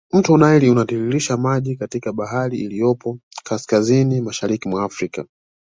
Mto 0.13 0.37
nile 0.37 0.69
unatiririsha 0.71 1.37
maji 1.37 1.75
katika 1.75 2.13
bahari 2.13 2.57
iliyopo 2.59 3.19
kaskazini 3.43 4.21
mashariki 4.21 4.69
mwa 4.69 4.83
afrika 4.83 5.25